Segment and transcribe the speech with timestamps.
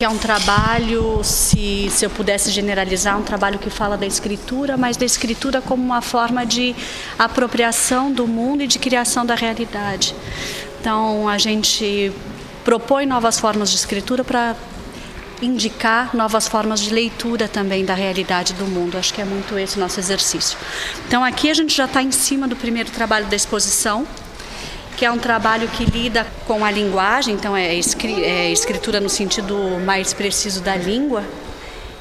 [0.00, 4.96] É um trabalho, se, se eu pudesse generalizar, um trabalho que fala da escritura, mas
[4.96, 6.72] da escritura como uma forma de
[7.18, 10.14] apropriação do mundo e de criação da realidade.
[10.80, 12.12] Então, a gente
[12.64, 14.54] propõe novas formas de escritura para
[15.42, 18.96] indicar novas formas de leitura também da realidade do mundo.
[18.96, 20.56] Acho que é muito esse o nosso exercício.
[21.08, 24.06] Então, aqui a gente já está em cima do primeiro trabalho da exposição,
[24.98, 29.56] que é um trabalho que lida com a linguagem, então é, é escritura no sentido
[29.86, 31.22] mais preciso da língua,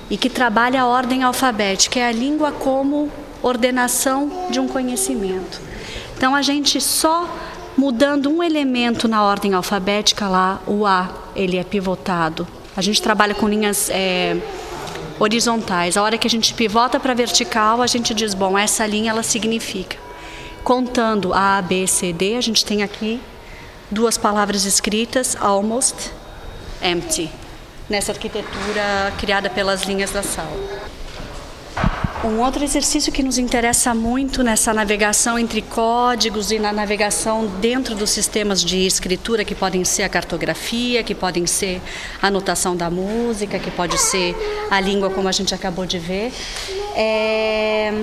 [0.10, 3.12] e que trabalha a ordem alfabética, é a língua como
[3.44, 5.62] ordenação de um conhecimento.
[6.18, 7.30] Então a gente só
[7.78, 12.48] mudando um elemento na ordem alfabética lá, o A, ele é pivotado.
[12.76, 14.36] A gente trabalha com linhas é,
[15.20, 15.98] horizontais.
[15.98, 19.22] A hora que a gente pivota para vertical, a gente diz, bom, essa linha ela
[19.22, 20.07] significa
[20.68, 23.22] contando A, B, C, D, a gente tem aqui
[23.90, 26.12] duas palavras escritas, almost,
[26.84, 27.32] empty,
[27.90, 30.52] nessa arquitetura criada pelas linhas da sala.
[32.22, 37.96] Um outro exercício que nos interessa muito nessa navegação entre códigos e na navegação dentro
[37.96, 41.82] dos sistemas de escritura, que podem ser a cartografia, que podem ser
[42.22, 44.36] a anotação da música, que pode ser
[44.70, 46.34] a língua, como a gente acabou de ver,
[46.94, 47.94] é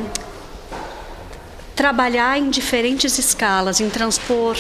[1.75, 4.57] trabalhar em diferentes escalas, em transpor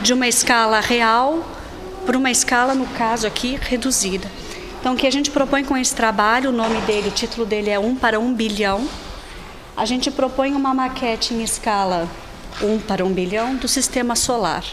[0.00, 1.44] de uma escala real
[2.04, 4.30] para uma escala, no caso aqui, reduzida.
[4.80, 7.70] Então, o que a gente propõe com esse trabalho, o nome dele, o título dele
[7.70, 8.88] é 1 para 1 bilhão.
[9.76, 12.08] A gente propõe uma maquete em escala
[12.62, 14.64] 1 para 1 bilhão do sistema solar,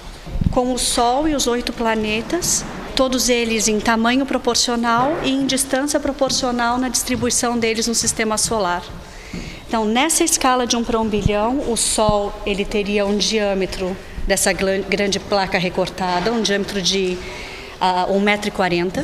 [0.52, 2.64] com o Sol e os oito planetas,
[2.95, 8.84] todos eles em tamanho proporcional e em distância proporcional na distribuição deles no sistema solar.
[9.76, 13.94] Então, nessa escala de 1 para 1 bilhão, o Sol ele teria um diâmetro
[14.26, 17.18] dessa grande placa recortada, um diâmetro de
[17.81, 19.03] uh, 1,40m.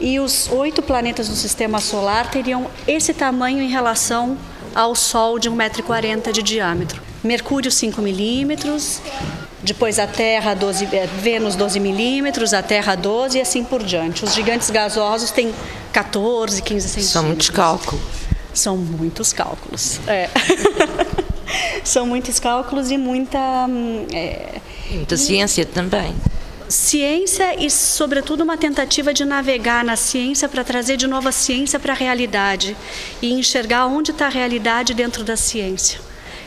[0.00, 4.38] E os oito planetas do sistema solar teriam esse tamanho em relação
[4.74, 7.02] ao Sol de 1,40m de diâmetro.
[7.22, 9.02] Mercúrio 5 milímetros,
[9.62, 14.24] depois a Terra 12, eh, Vênus 12 milímetros, a Terra 12 e assim por diante.
[14.24, 15.52] Os gigantes gasosos têm
[15.92, 17.12] 14, 15 centímetros.
[17.12, 18.21] São muitos cálculos.
[18.54, 20.00] São muitos cálculos.
[20.06, 20.28] É.
[21.84, 23.38] São muitos cálculos e muita.
[23.68, 26.14] Hum, é, muita ciência também.
[26.68, 31.78] Ciência e, sobretudo, uma tentativa de navegar na ciência para trazer de novo a ciência
[31.78, 32.74] para a realidade
[33.20, 36.00] e enxergar onde está a realidade dentro da ciência.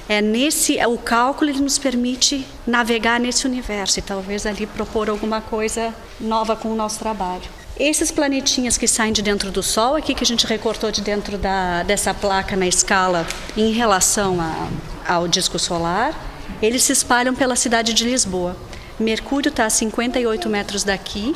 [0.09, 5.41] É nesse o cálculo ele nos permite navegar nesse universo e talvez ali propor alguma
[5.41, 7.64] coisa nova com o nosso trabalho.
[7.77, 11.37] Esses planetinhas que saem de dentro do Sol, aqui que a gente recortou de dentro
[11.37, 13.27] da, dessa placa na escala
[13.57, 14.69] em relação a,
[15.05, 16.17] ao disco solar,
[16.61, 18.55] eles se espalham pela cidade de Lisboa.
[18.97, 21.35] Mercúrio está a 58 metros daqui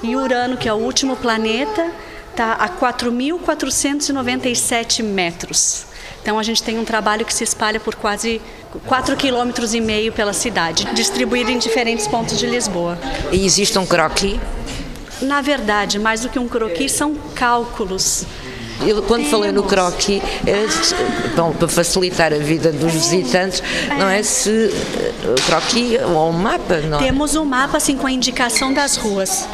[0.00, 1.90] e Urano, que é o último planeta,
[2.30, 5.86] está a 4.497 metros.
[6.22, 8.40] Então a gente tem um trabalho que se espalha por quase
[8.88, 9.50] 4,5 km
[10.14, 12.96] pela cidade, distribuído em diferentes pontos de Lisboa.
[13.32, 14.38] E existe um croquis
[15.22, 18.24] na verdade, mais do que um croquis, são cálculos.
[18.80, 19.30] Eu, quando Temos.
[19.30, 20.66] falei no croquis, é,
[21.36, 23.62] bom, para facilitar a vida dos visitantes,
[23.98, 24.70] não é se
[25.24, 27.04] o croquis ou um mapa, não é?
[27.04, 29.46] Temos um mapa assim com a indicação das ruas.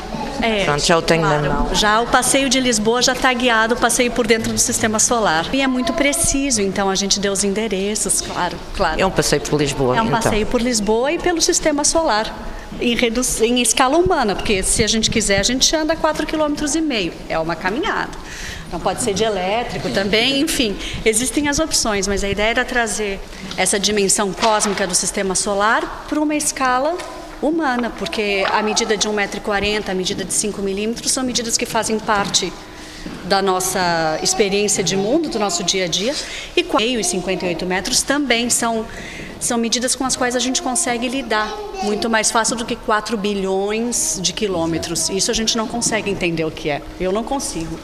[0.43, 1.43] É, Pronto, já o tenho claro.
[1.43, 1.75] na mão.
[1.75, 5.47] Já o passeio de Lisboa já está guiado, o passeio por dentro do sistema solar.
[5.53, 9.01] E é muito preciso, então a gente deu os endereços, claro, claro.
[9.01, 9.97] É um passeio por Lisboa.
[9.97, 10.19] É um então.
[10.19, 12.35] passeio por Lisboa e pelo sistema solar
[12.81, 12.97] em,
[13.47, 17.15] em escala humana, porque se a gente quiser, a gente anda 4,5 km.
[17.29, 18.17] É uma caminhada.
[18.71, 23.19] Não pode ser de elétrico também, enfim, existem as opções, mas a ideia era trazer
[23.57, 26.97] essa dimensão cósmica do sistema solar para uma escala
[27.43, 31.99] humana, porque a medida de 1,40m, a medida de 5 milímetros são medidas que fazem
[31.99, 32.53] parte
[33.25, 36.15] da nossa experiência de mundo, do nosso dia a dia,
[36.57, 38.87] e 4,5 e 58 metros também são,
[39.41, 41.53] são medidas com as quais a gente consegue lidar
[41.83, 45.09] muito mais fácil do que 4 bilhões de quilômetros.
[45.09, 46.83] Isso a gente não consegue entender o que é.
[47.01, 47.79] Eu não consigo.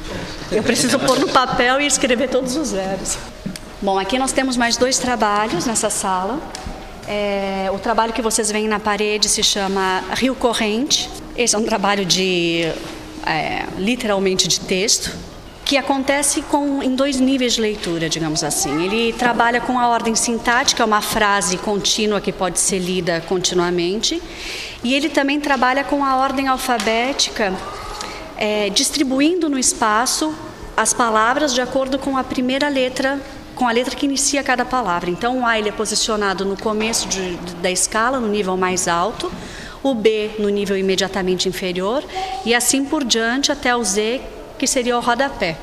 [0.53, 3.19] Eu preciso pôr no papel e escrever todos os zeros.
[3.81, 6.39] Bom, aqui nós temos mais dois trabalhos nessa sala.
[7.09, 11.09] É, o trabalho que vocês veem na parede se chama Rio Corrente.
[11.37, 12.71] Esse é um trabalho de
[13.25, 15.13] é, literalmente de texto
[15.67, 18.85] que acontece com, em dois níveis de leitura, digamos assim.
[18.85, 24.23] Ele trabalha com a ordem sintática, uma frase contínua que pode ser lida continuamente,
[24.85, 27.53] e ele também trabalha com a ordem alfabética,
[28.37, 30.33] é, distribuindo no espaço
[30.77, 33.21] as palavras de acordo com a primeira letra
[33.57, 35.09] com a letra que inicia cada palavra.
[35.09, 39.33] Então, o A ele é posicionado no começo de, da escala, no nível mais alto.
[39.83, 42.05] o B no nível imediatamente inferior
[42.45, 44.21] e assim por diante até o Z,
[44.59, 45.57] que seria o rodapé.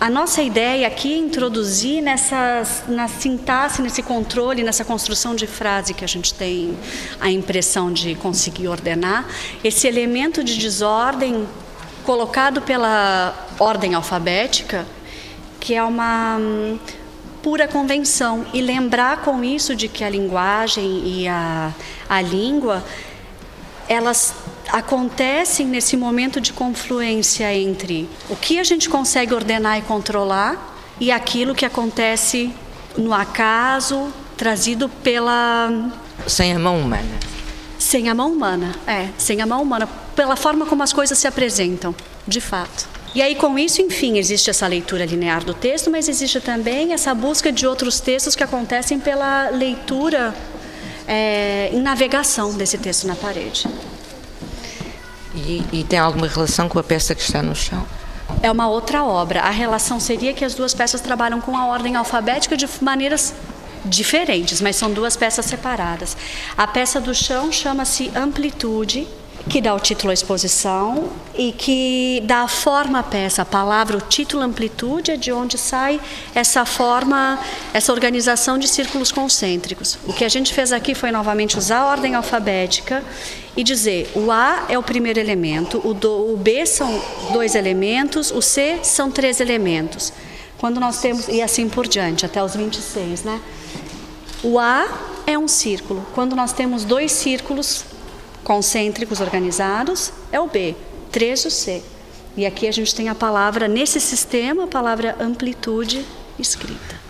[0.00, 5.94] A nossa ideia aqui é introduzir nessa, na sintaxe, nesse controle, nessa construção de frase
[5.94, 6.76] que a gente tem
[7.20, 9.24] a impressão de conseguir ordenar,
[9.62, 11.46] esse elemento de desordem
[12.04, 14.84] colocado pela ordem alfabética,
[15.60, 16.78] que é uma hum,
[17.42, 21.72] pura convenção, e lembrar com isso de que a linguagem e a,
[22.08, 22.84] a língua
[23.88, 24.34] elas
[24.74, 31.12] acontecem nesse momento de confluência entre o que a gente consegue ordenar e controlar e
[31.12, 32.52] aquilo que acontece
[32.98, 35.92] no acaso, trazido pela.
[36.26, 37.20] Sem a mão humana.
[37.78, 41.28] Sem a mão humana, é, sem a mão humana, pela forma como as coisas se
[41.28, 41.94] apresentam,
[42.26, 42.88] de fato.
[43.14, 47.14] E aí, com isso, enfim, existe essa leitura linear do texto, mas existe também essa
[47.14, 50.34] busca de outros textos que acontecem pela leitura
[51.06, 53.68] é, em navegação desse texto na parede.
[55.46, 57.84] E, tem alguma relação com a peça que está no chão?
[58.42, 59.40] É uma outra obra.
[59.40, 63.34] A relação seria que as duas peças trabalham com a ordem alfabética de maneiras
[63.84, 66.16] diferentes, mas são duas peças separadas.
[66.56, 69.06] A peça do chão chama-se Amplitude
[69.48, 73.42] que dá o título à exposição e que dá a forma à peça.
[73.42, 76.00] A palavra, o título amplitude é de onde sai
[76.34, 77.38] essa forma,
[77.72, 79.98] essa organização de círculos concêntricos.
[80.06, 83.04] O que a gente fez aqui foi novamente usar a ordem alfabética
[83.56, 87.00] e dizer o A é o primeiro elemento, o, do, o B são
[87.32, 90.12] dois elementos, o C são três elementos.
[90.56, 93.40] Quando nós temos, e assim por diante, até os 26, né?
[94.42, 94.86] O A
[95.26, 96.06] é um círculo.
[96.14, 97.84] Quando nós temos dois círculos
[98.44, 100.76] concêntricos organizados é o B,
[101.10, 101.82] três o C.
[102.36, 106.04] E aqui a gente tem a palavra, nesse sistema, a palavra amplitude
[106.38, 107.03] escrita.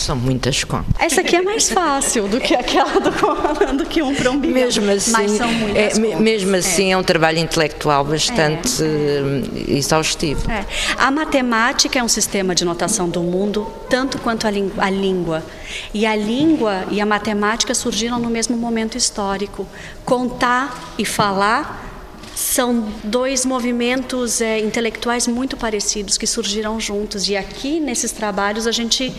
[0.00, 0.94] São muitas contas.
[0.98, 4.54] Essa aqui é mais fácil do que aquela do, do que um para um bilhão.
[4.54, 6.92] Mesmo assim, mas são muitas é, mesmo assim é.
[6.92, 6.96] é.
[6.96, 9.76] um trabalho intelectual bastante é, é.
[9.76, 10.50] exaustivo.
[10.50, 10.64] É.
[10.96, 15.44] A matemática é um sistema de notação do mundo, tanto quanto a, a língua.
[15.92, 19.68] E a língua e a matemática surgiram no mesmo momento histórico.
[20.06, 21.88] Contar e falar
[22.34, 27.28] são dois movimentos é, intelectuais muito parecidos que surgiram juntos.
[27.28, 29.12] E aqui, nesses trabalhos, a gente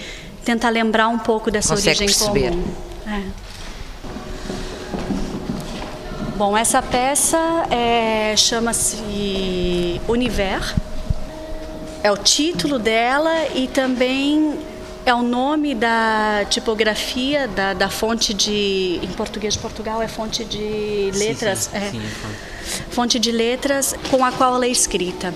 [0.44, 2.52] tentar lembrar um pouco dessa Consegue origem perceber.
[2.52, 2.74] comum.
[3.08, 3.24] É.
[6.38, 7.38] Bom, essa peça
[7.70, 10.76] é, chama-se Univer.
[12.04, 14.58] É o título dela e também
[15.06, 20.46] é o nome da tipografia da, da fonte de em português de Portugal é fonte
[20.46, 24.70] de letras sim, sim, é, sim, é fonte de letras com a qual ela é
[24.70, 25.34] escrita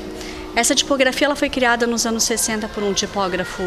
[0.55, 3.61] essa tipografia ela foi criada nos anos 60 por um tipógrafo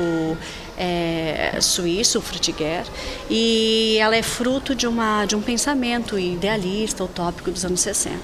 [0.76, 2.84] é, suíço, Frutiger,
[3.28, 8.16] e ela é fruto de, uma, de um pensamento idealista, utópico dos anos 60.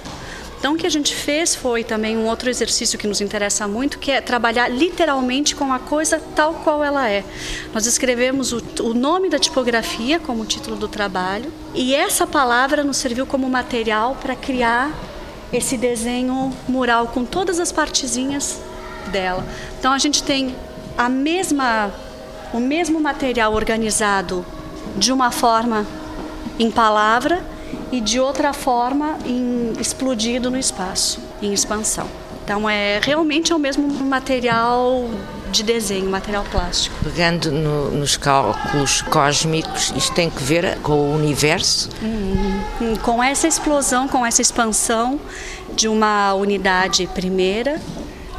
[0.57, 3.99] Então, o que a gente fez foi também um outro exercício que nos interessa muito,
[3.99, 7.23] que é trabalhar literalmente com a coisa tal qual ela é.
[7.71, 12.97] Nós escrevemos o, o nome da tipografia como título do trabalho, e essa palavra nos
[12.97, 14.91] serviu como material para criar
[15.51, 18.59] esse desenho mural com todas as partezinhas
[19.11, 19.45] dela.
[19.79, 20.55] Então a gente tem
[20.97, 21.91] a mesma
[22.53, 24.45] o mesmo material organizado
[24.95, 25.85] de uma forma
[26.57, 27.43] em palavra
[27.91, 32.07] e de outra forma em, explodido no espaço, em expansão.
[32.43, 35.09] Então é realmente é o mesmo material
[35.55, 36.95] de desenho, material plástico.
[37.03, 41.89] Pegando no, nos cálculos cósmicos, isto tem que ver com o universo?
[42.03, 45.19] Hum, com essa explosão, com essa expansão
[45.73, 47.81] de uma unidade primeira.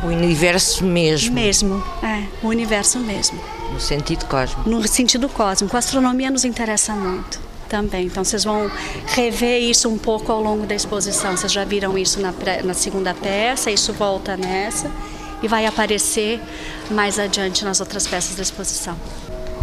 [0.03, 1.35] O universo mesmo.
[1.35, 3.41] Mesmo, é, o universo mesmo.
[3.73, 4.69] No sentido cósmico.
[4.69, 5.75] No sentido cósmico.
[5.75, 8.07] A astronomia nos interessa muito também.
[8.07, 8.71] Então vocês vão
[9.07, 11.37] rever isso um pouco ao longo da exposição.
[11.37, 12.33] Vocês já viram isso na,
[12.63, 14.91] na segunda peça, isso volta nessa
[15.43, 16.41] e vai aparecer
[16.91, 18.97] mais adiante nas outras peças da exposição.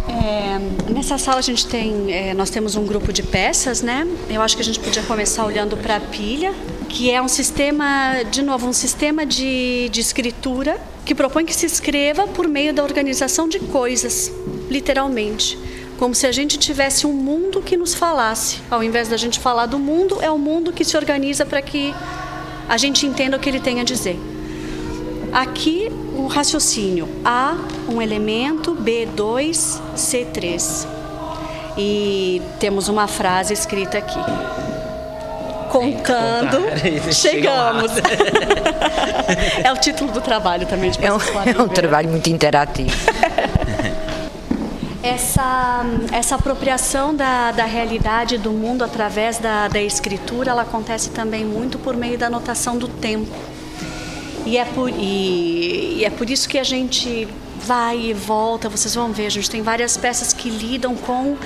[0.06, 4.06] É, nessa sala a gente tem, é, nós temos um grupo de peças, né?
[4.28, 6.54] Eu acho que a gente podia começar olhando para a pilha,
[6.88, 11.66] que é um sistema, de novo, um sistema de, de escritura que propõe que se
[11.66, 14.30] escreva por meio da organização de coisas,
[14.70, 15.58] literalmente.
[15.98, 18.58] Como se a gente tivesse um mundo que nos falasse.
[18.70, 21.94] Ao invés da gente falar do mundo, é o mundo que se organiza para que
[22.68, 24.18] a gente entenda o que ele tem a dizer.
[25.34, 27.56] Aqui o raciocínio A,
[27.88, 30.86] um elemento, B2, C3.
[31.76, 34.20] E temos uma frase escrita aqui.
[35.72, 36.62] Contando,
[37.12, 37.90] chegamos.
[39.64, 40.92] é o título do trabalho também.
[41.02, 42.94] É um, é um trabalho muito interativo.
[45.02, 51.44] Essa, essa apropriação da, da realidade do mundo através da, da escritura, ela acontece também
[51.44, 53.30] muito por meio da notação do tempo.
[54.46, 57.26] E é por, e, e é por isso que a gente
[57.64, 61.36] vai e volta, vocês vão ver, a gente tem várias peças que lidam com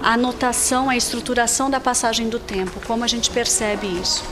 [0.00, 4.24] a anotação, a estruturação da passagem do tempo, como a gente percebe isso.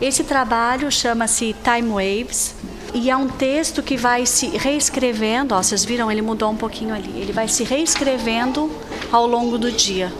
[0.00, 2.54] Esse trabalho chama-se Time Waves
[2.92, 6.94] e é um texto que vai se reescrevendo, ó, vocês viram, ele mudou um pouquinho
[6.94, 8.70] ali, ele vai se reescrevendo
[9.12, 10.12] ao longo do dia.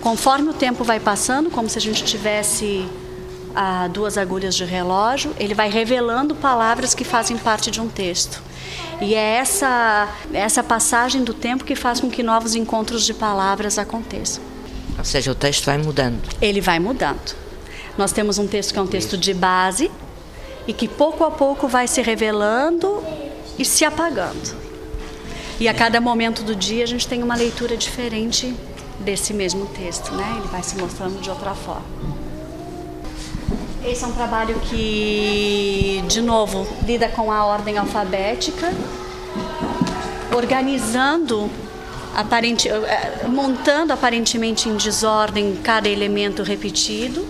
[0.00, 2.86] Conforme o tempo vai passando, como se a gente tivesse
[3.54, 8.42] ah, duas agulhas de relógio, ele vai revelando palavras que fazem parte de um texto.
[9.00, 13.78] E é essa, essa passagem do tempo que faz com que novos encontros de palavras
[13.78, 14.42] aconteçam.
[14.98, 16.20] Ou seja, o texto vai mudando.
[16.42, 17.36] Ele vai mudando.
[17.96, 19.90] Nós temos um texto que é um texto de base
[20.66, 23.02] e que pouco a pouco vai se revelando
[23.58, 24.56] e se apagando.
[25.60, 28.54] E a cada momento do dia a gente tem uma leitura diferente
[29.00, 30.36] desse mesmo texto, né?
[30.38, 31.84] Ele vai se mostrando de outra forma.
[33.84, 38.72] Esse é um trabalho que, de novo, lida com a ordem alfabética,
[40.36, 41.48] organizando,
[42.14, 47.26] aparente, eh, montando aparentemente em desordem cada elemento repetido,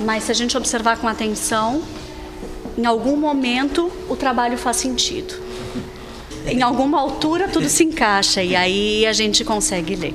[0.00, 1.82] mas se a gente observar com atenção,
[2.76, 5.34] em algum momento o trabalho faz sentido.
[6.46, 10.14] Em alguma altura tudo se encaixa e aí a gente consegue ler.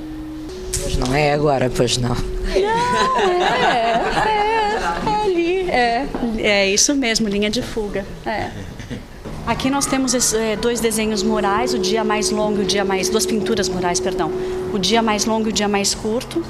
[0.82, 2.14] Pois não é agora, pois não.
[2.14, 4.63] Não, é, é,
[5.74, 6.06] é
[6.38, 8.06] é, é isso mesmo, linha de fuga.
[8.24, 8.50] É.
[9.46, 13.08] Aqui nós temos é, dois desenhos murais, o dia mais longo e o dia mais.
[13.08, 14.30] duas pinturas murais, perdão.
[14.72, 16.42] O dia mais longo e o dia mais curto,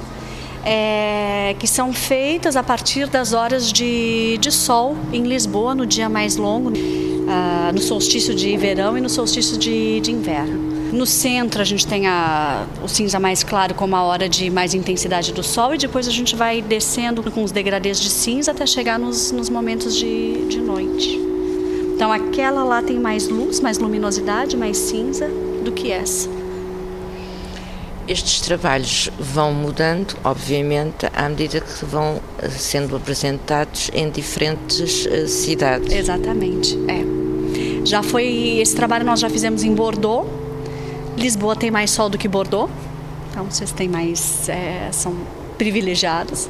[0.63, 6.07] é, que são feitas a partir das horas de, de sol em Lisboa, no dia
[6.07, 10.74] mais longo, uh, no solstício de verão e no solstício de, de inverno.
[10.95, 14.73] No centro a gente tem a, o cinza mais claro como a hora de mais
[14.73, 18.65] intensidade do sol e depois a gente vai descendo com os degradês de cinza até
[18.65, 21.19] chegar nos, nos momentos de, de noite.
[21.93, 25.27] Então aquela lá tem mais luz, mais luminosidade, mais cinza
[25.65, 26.29] do que essa.
[28.07, 35.27] Estes trabalhos vão mudando, obviamente, à medida que vão eh, sendo apresentados em diferentes uh,
[35.27, 35.91] cidades.
[35.91, 37.85] Exatamente, é.
[37.85, 40.44] Já foi esse trabalho nós já fizemos em Bordeaux,
[41.17, 42.69] Lisboa tem mais sol do que Bordeaux,
[43.31, 44.47] então vocês têm mais.
[44.49, 45.15] É, são
[45.57, 46.49] privilegiados.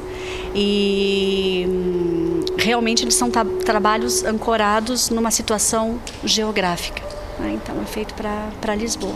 [0.54, 7.02] E hum, realmente eles são trabalhos ancorados numa situação geográfica.
[7.38, 7.58] Né?
[7.62, 9.14] Então é feito para Lisboa.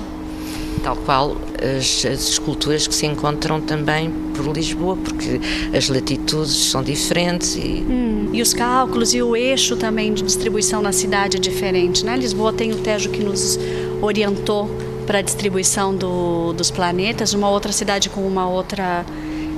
[0.83, 5.39] Tal qual as, as, esculturas que se encontram também por Lisboa, porque
[5.77, 7.85] as latitudes são diferentes e...
[7.89, 12.05] Hum, e os cálculos e o eixo também de distribuição na cidade é diferente.
[12.05, 12.17] Né?
[12.17, 13.59] Lisboa tem o Tejo que nos
[14.01, 14.71] orientou
[15.11, 19.05] para a distribuição do, dos planetas, uma outra cidade com uma outra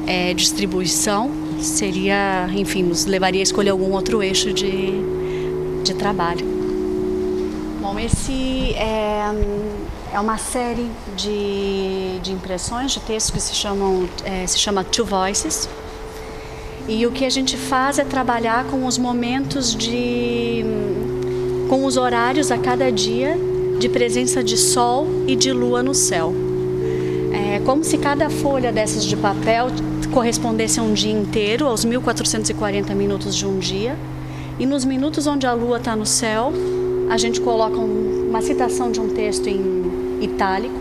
[0.06, 1.30] é, distribuição
[1.60, 4.92] seria, enfim, nos levaria a escolher algum outro eixo de,
[5.84, 6.46] de trabalho.
[7.82, 9.24] Bom, esse é,
[10.14, 15.04] é uma série de, de impressões de textos que se chamam é, se chama Two
[15.04, 15.68] Voices
[16.88, 20.64] e o que a gente faz é trabalhar com os momentos de
[21.68, 26.32] com os horários a cada dia de presença de sol e de lua no céu.
[27.32, 29.68] É como se cada folha dessas de papel
[30.12, 33.96] correspondesse a um dia inteiro, aos 1440 minutos de um dia.
[34.58, 36.52] E nos minutos onde a lua está no céu,
[37.10, 40.80] a gente coloca uma citação de um texto em itálico.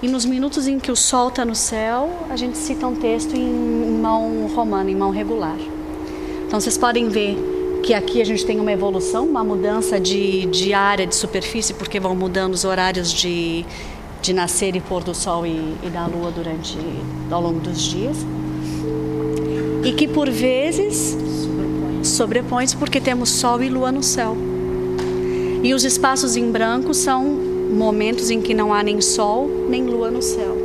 [0.00, 3.34] E nos minutos em que o sol está no céu, a gente cita um texto
[3.34, 5.58] em mão romana, em mão regular.
[6.46, 10.74] Então vocês podem ver que aqui a gente tem uma evolução, uma mudança de, de
[10.74, 13.64] área, de superfície, porque vão mudando os horários de,
[14.20, 16.76] de nascer e pôr do sol e, e da lua durante
[17.30, 18.16] ao longo dos dias.
[19.84, 21.16] E que por vezes
[22.02, 24.36] sobrepõe-se porque temos sol e lua no céu.
[25.62, 30.10] E os espaços em branco são momentos em que não há nem sol nem lua
[30.10, 30.56] no céu.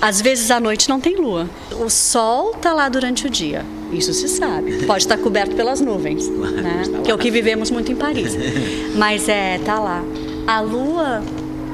[0.00, 1.48] Às vezes à noite não tem lua.
[1.78, 3.64] O sol está lá durante o dia.
[3.92, 4.84] Isso se sabe.
[4.84, 6.82] Pode estar coberto pelas nuvens, né?
[7.04, 8.36] que é o que vivemos muito em Paris.
[8.94, 10.04] Mas é, tá lá.
[10.46, 11.22] A lua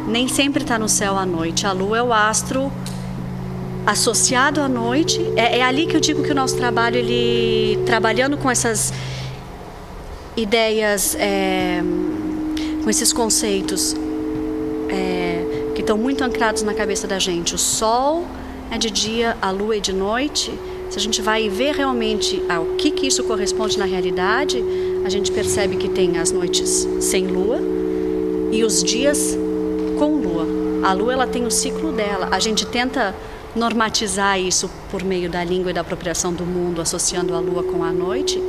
[0.08, 1.66] nem sempre está no céu à noite.
[1.66, 2.72] A lua é o astro
[3.84, 5.20] associado à noite.
[5.36, 8.92] É, é, ali que eu digo que o nosso trabalho, ele trabalhando com essas
[10.36, 11.82] ideias, é,
[12.82, 13.94] com esses conceitos
[14.88, 17.54] é, que estão muito ancrados na cabeça da gente.
[17.54, 18.24] O sol
[18.70, 20.52] é de dia, a lua é de noite
[20.90, 24.62] se a gente vai ver realmente ao que, que isso corresponde na realidade,
[25.04, 27.58] a gente percebe que tem as noites sem lua
[28.52, 29.36] e os dias
[29.98, 30.46] com lua.
[30.82, 32.28] A lua ela tem o ciclo dela.
[32.30, 33.14] A gente tenta
[33.54, 37.82] normatizar isso por meio da língua e da apropriação do mundo, associando a lua com
[37.82, 38.40] a noite,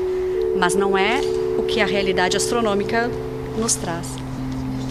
[0.59, 1.21] mas não é
[1.57, 3.09] o que a realidade astronômica
[3.57, 4.07] nos traz.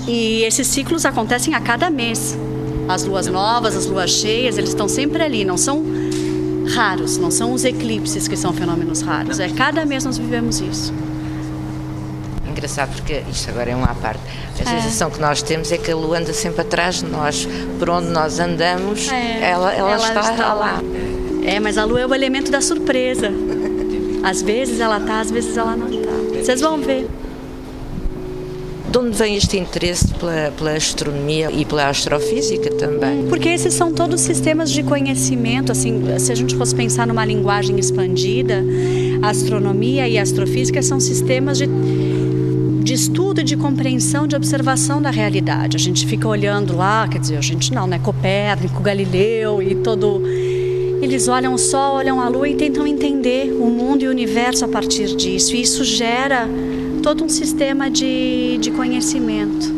[0.09, 2.37] E esses ciclos acontecem a cada mês.
[2.89, 5.85] As luas novas, as luas cheias, eles estão sempre ali, não são
[6.67, 9.41] raros, não são os eclipses que são fenômenos raros.
[9.41, 10.93] É cada mês nós vivemos isso
[12.57, 14.21] engraçado porque isto agora é uma à parte.
[14.59, 14.81] A é.
[14.81, 17.47] sensação que nós temos é que a lua anda sempre atrás de nós.
[17.79, 19.51] Por onde nós andamos, é.
[19.51, 20.81] ela, ela, ela, está, está lá.
[21.45, 23.31] É, mas a lua é o elemento da surpresa.
[24.25, 26.11] Às vezes ela está, às vezes ela não está.
[26.43, 27.07] Vocês vão ver.
[28.91, 33.27] De onde vem este interesse pela, pela, astronomia e pela astrofísica também?
[33.29, 37.79] Porque esses são todos sistemas de conhecimento, assim, se a gente fosse pensar numa linguagem
[37.79, 38.65] expandida,
[39.23, 41.67] a astronomia e a astrofísica são sistemas de
[42.87, 45.77] de estudo, de compreensão, de observação da realidade.
[45.77, 47.99] A gente fica olhando lá, quer dizer, a gente não, né?
[47.99, 50.23] Copérnico, Galileu e todo.
[51.03, 54.65] Eles olham o Sol, olham a Lua e tentam entender o mundo e o universo
[54.65, 55.57] a partir disso.
[55.57, 56.49] E isso gera
[57.07, 59.73] todo um sistema de, de conhecimento.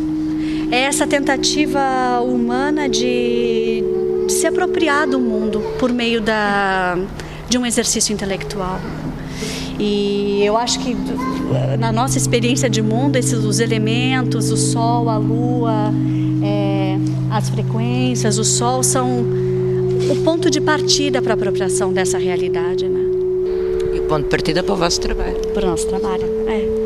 [0.71, 3.83] É essa tentativa humana de,
[4.25, 6.97] de se apropriar do mundo por meio da,
[7.47, 8.79] de um exercício intelectual.
[9.79, 10.97] E eu acho que
[11.77, 15.93] na nossa experiência de mundo, esses os elementos, o Sol, a Lua,
[16.43, 16.97] é,
[17.29, 19.23] as frequências, o Sol são
[20.11, 23.01] o ponto de partida para a apropriação dessa realidade, né?
[23.93, 25.37] E o ponto de partida para o vosso trabalho?
[25.53, 26.78] Para o nosso trabalho, é.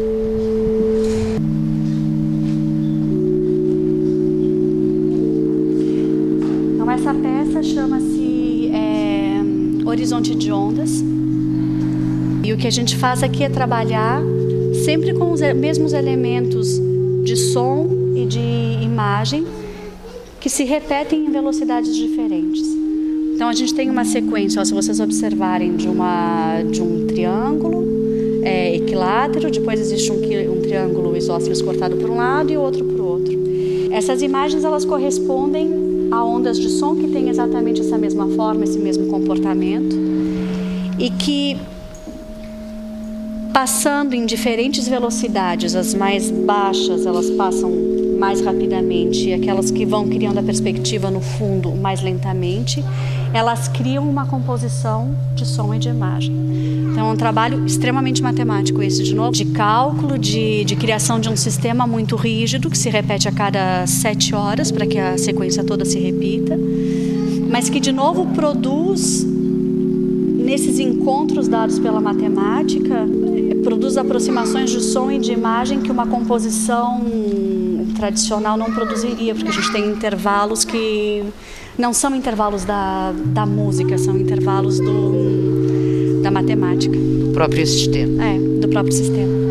[12.63, 14.22] Que a gente faz aqui é trabalhar
[14.86, 16.79] sempre com os mesmos elementos
[17.22, 18.39] de som e de
[18.82, 19.46] imagem
[20.39, 22.63] que se repetem em velocidades diferentes.
[23.36, 27.84] Então a gente tem uma sequência, ó, se vocês observarem, de, uma, de um triângulo
[28.43, 33.01] é, equilátero, depois existe um, um triângulo isósceles cortado por um lado e outro por
[33.01, 33.38] outro.
[33.91, 38.80] Essas imagens elas correspondem a ondas de som que têm exatamente essa mesma forma, esse
[38.80, 39.97] mesmo comportamento
[40.97, 41.58] e que
[43.54, 47.72] passando em diferentes velocidades, as mais baixas elas passam
[48.18, 52.84] mais rapidamente e aquelas que vão criando a perspectiva no fundo mais lentamente,
[53.32, 56.34] elas criam uma composição de som e de imagem.
[56.92, 61.30] Então é um trabalho extremamente matemático esse de novo, de cálculo, de, de criação de
[61.30, 65.63] um sistema muito rígido que se repete a cada sete horas para que a sequência
[65.63, 66.58] toda se repita,
[67.52, 69.24] mas que de novo produz
[70.44, 73.06] nesses encontros dados pela matemática
[73.63, 77.02] produz aproximações de som e de imagem que uma composição
[77.95, 81.23] tradicional não produziria, porque a gente tem intervalos que
[81.78, 86.95] não são intervalos da, da música, são intervalos do, da matemática.
[86.95, 88.23] Do próprio sistema.
[88.23, 89.42] É, do próprio sistema.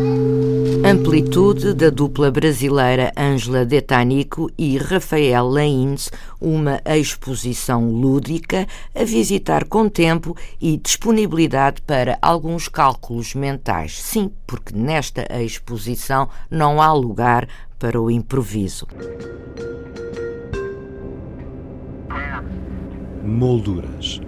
[0.85, 9.87] Amplitude da dupla brasileira Ângela Detanico e Rafael Laínez, uma exposição lúdica a visitar com
[9.87, 14.01] tempo e disponibilidade para alguns cálculos mentais.
[14.01, 17.47] Sim, porque nesta exposição não há lugar
[17.79, 18.85] para o improviso.
[23.23, 24.19] Molduras.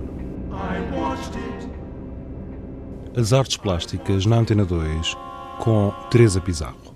[3.14, 6.96] As artes plásticas na Antena 2 com Teresa Pizarro.